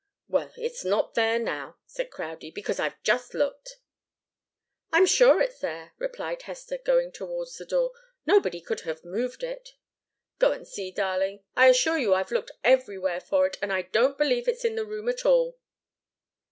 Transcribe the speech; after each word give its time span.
"Well 0.27 0.51
it's 0.57 0.83
not 0.83 1.13
there 1.13 1.37
now," 1.37 1.77
said 1.85 2.09
Crowdie, 2.09 2.49
"because 2.49 2.79
I've 2.79 2.99
just 3.03 3.35
looked." 3.35 3.77
"I'm 4.91 5.05
sure 5.05 5.39
it's 5.43 5.59
there," 5.59 5.93
replied 5.99 6.41
Hester, 6.41 6.79
going 6.79 7.11
towards 7.11 7.55
the 7.57 7.65
door. 7.67 7.91
"Nobody 8.25 8.61
could 8.61 8.79
have 8.79 9.05
moved 9.05 9.43
it." 9.43 9.75
"Go 10.39 10.53
and 10.53 10.67
see, 10.67 10.89
darling 10.89 11.43
I 11.55 11.67
assure 11.67 11.99
you 11.99 12.15
I've 12.15 12.31
looked 12.31 12.49
everywhere 12.63 13.21
for 13.21 13.45
it, 13.45 13.57
and 13.61 13.71
I 13.71 13.83
don't 13.83 14.17
believe 14.17 14.47
it's 14.47 14.65
in 14.65 14.73
the 14.73 14.85
room 14.87 15.07
at 15.07 15.23
all." 15.23 15.59